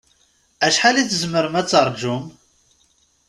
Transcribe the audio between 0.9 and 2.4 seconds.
i tzemrem ad taṛǧum?